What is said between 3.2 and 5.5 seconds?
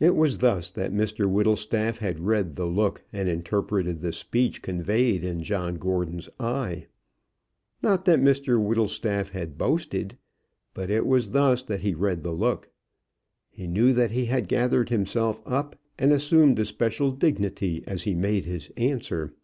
interpreted the speech conveyed in